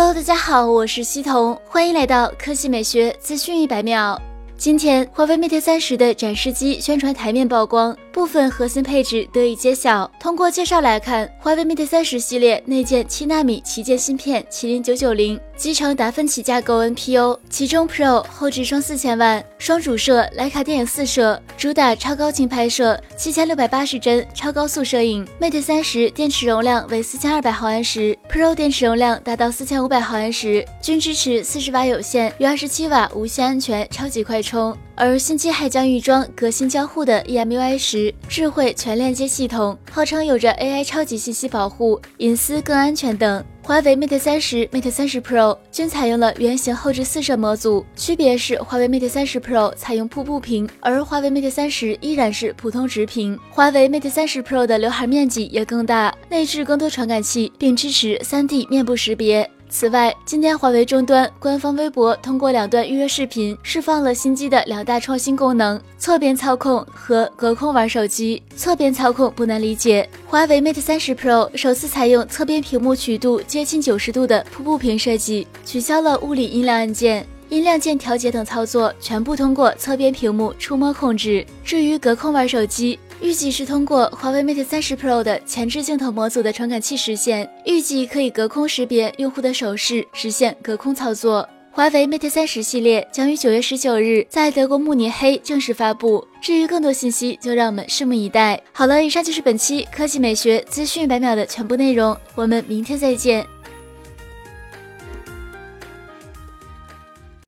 [0.00, 4.16] Hello，大家好，我是西彤，欢迎来到科技美学资讯一百秒。
[4.56, 7.96] 今天，华为 Mate 三十的展示机宣传台面曝光。
[8.18, 10.10] 部分核心配置得以揭晓。
[10.18, 25.24] 通过介绍来看，华为 Mate 三十系列内建七纳米旗舰芯片麒麟九九零，集成达芬奇架构 NPU，其中 Pro 后置双四千万双主摄徕卡电影四摄，主打超高清拍摄，七千六百八十帧超高速摄影。
[25.40, 34.76] Mate 三十电池容量为四千二百毫安时，Pro 电池容量达到四千五百毫安时，均支持四十瓦有线与二十七瓦无线安全超级快充。
[34.98, 43.44] 而新机还将预装革新交互的 EMUI 十智慧全链接系统，号称有着 AI 超级信息保护、隐私更安全等。
[43.62, 53.38] 华为 Mate 三十、Mate 三十 Pro 均采用了圆形后置四摄模组，区别是华为 Mate 三十 Pro 采用瀑布屏，而华为 Mate 三十依然是普通直屏。
[53.50, 59.48] 华为 Mate 三十 Pro 的刘海面积也更大，内置更多传感器，并支持 3D 面部识别。
[59.70, 68.42] 此外，今天华为终端官方微博通过两段预约视频，释放了新机的两大创新功能：侧边操控和隔空玩手机。
[68.56, 81.44] 侧边操控不难理解，华为 Mate 三十 Pro 首次采用侧边屏幕曲度接近九十度的瀑布屏设计，取消了物理音量按键、音量键调节等操作，全部通过侧边屏幕触摸控制。
[81.62, 91.48] 至于隔空玩手机，预计是通过华为 Mate 三十 Pro 的前置镜头模组的传感器实现，预计可以隔空识别用户的手势，实现隔空操作。
[91.70, 96.26] 华为 Mate 三十系列将于九月十九日在德国慕尼黑正式发布。
[96.40, 98.60] 至于更多信息，就让我们拭目以待。
[98.72, 103.46] 好了，以上就是本期科技美学资讯百秒的全部内容，我们明天再见。